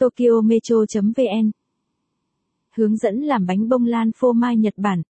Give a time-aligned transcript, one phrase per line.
[0.00, 1.50] Tokyo Metro.vn
[2.76, 5.02] Hướng dẫn làm bánh bông lan phô mai Nhật Bản.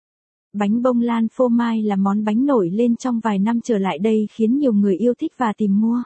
[0.52, 3.98] Bánh bông lan phô mai là món bánh nổi lên trong vài năm trở lại
[3.98, 6.03] đây khiến nhiều người yêu thích và tìm mua.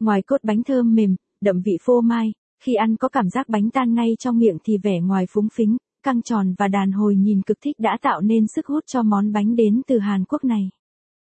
[0.00, 2.32] Ngoài cốt bánh thơm mềm, đậm vị phô mai,
[2.62, 5.76] khi ăn có cảm giác bánh tan ngay trong miệng thì vẻ ngoài phúng phính,
[6.02, 9.32] căng tròn và đàn hồi nhìn cực thích đã tạo nên sức hút cho món
[9.32, 10.70] bánh đến từ Hàn Quốc này.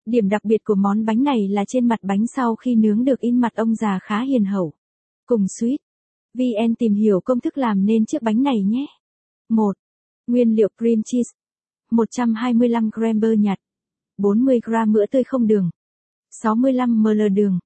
[0.06, 3.20] Điểm đặc biệt của món bánh này là trên mặt bánh sau khi nướng được
[3.20, 4.74] in mặt ông già khá hiền hậu.
[5.26, 5.78] Cùng suýt,
[6.34, 8.86] VN tìm hiểu công thức làm nên chiếc bánh này nhé.
[9.50, 9.74] 1.
[10.28, 11.32] Nguyên liệu cream cheese.
[11.92, 13.60] 125 g bơ nhạt.
[14.18, 15.70] 40 g mỡ tươi không đường.
[16.30, 17.60] 65 ml đường.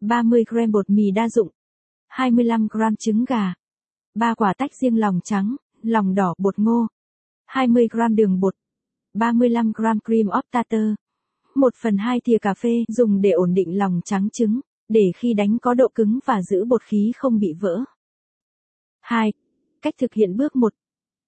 [0.00, 1.48] 30 g bột mì đa dụng.
[2.08, 3.54] 25 g trứng gà.
[4.14, 6.86] 3 quả tách riêng lòng trắng, lòng đỏ bột ngô.
[7.46, 8.54] 20 g đường bột.
[9.14, 10.94] 35 g cream of tartar.
[11.54, 15.34] 1 phần 2 thìa cà phê dùng để ổn định lòng trắng trứng, để khi
[15.34, 17.84] đánh có độ cứng và giữ bột khí không bị vỡ.
[19.08, 19.32] 2.
[19.82, 20.72] Cách thực hiện bước 1.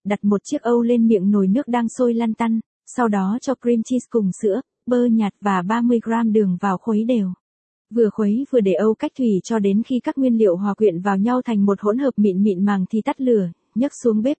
[0.05, 3.55] Đặt một chiếc âu lên miệng nồi nước đang sôi lăn tăn, sau đó cho
[3.55, 7.33] cream cheese cùng sữa, bơ nhạt và 30g đường vào khuấy đều.
[7.95, 11.01] Vừa khuấy vừa để âu cách thủy cho đến khi các nguyên liệu hòa quyện
[11.01, 14.37] vào nhau thành một hỗn hợp mịn mịn màng thì tắt lửa, nhấc xuống bếp.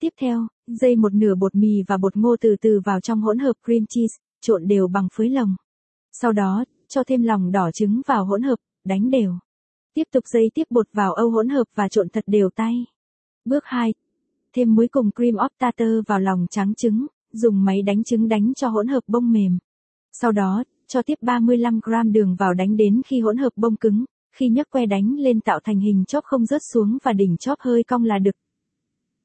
[0.00, 3.38] Tiếp theo, dây một nửa bột mì và bột ngô từ từ vào trong hỗn
[3.38, 5.56] hợp cream cheese, trộn đều bằng phới lồng.
[6.12, 9.38] Sau đó, cho thêm lòng đỏ trứng vào hỗn hợp, đánh đều.
[9.94, 12.86] Tiếp tục dây tiếp bột vào âu hỗn hợp và trộn thật đều tay.
[13.44, 13.94] Bước 2.
[14.54, 18.52] Thêm muối cùng cream of tartar vào lòng trắng trứng, dùng máy đánh trứng đánh
[18.54, 19.58] cho hỗn hợp bông mềm.
[20.12, 24.04] Sau đó, cho tiếp 35g đường vào đánh đến khi hỗn hợp bông cứng,
[24.36, 27.58] khi nhấc que đánh lên tạo thành hình chóp không rớt xuống và đỉnh chóp
[27.60, 28.36] hơi cong là được.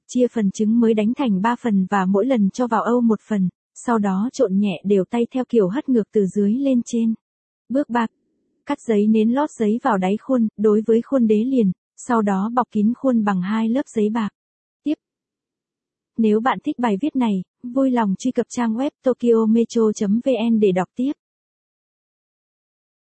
[0.08, 3.20] Chia phần trứng mới đánh thành 3 phần và mỗi lần cho vào âu một
[3.22, 7.14] phần, sau đó trộn nhẹ đều tay theo kiểu hất ngược từ dưới lên trên.
[7.70, 8.08] Bước 3.
[8.68, 12.50] Cắt giấy nến lót giấy vào đáy khuôn, đối với khuôn đế liền, sau đó
[12.54, 14.30] bọc kín khuôn bằng hai lớp giấy bạc.
[14.84, 14.94] Tiếp.
[16.18, 20.90] Nếu bạn thích bài viết này, vui lòng truy cập trang web tokyometro.vn để đọc
[20.96, 21.12] tiếp.